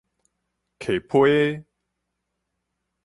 [0.79, 1.27] 挈批
[1.57, 1.63] 的